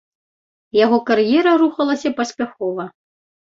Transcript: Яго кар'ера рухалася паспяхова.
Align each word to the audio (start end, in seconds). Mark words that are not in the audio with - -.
Яго 0.85 0.97
кар'ера 1.09 1.53
рухалася 1.63 2.15
паспяхова. 2.23 2.91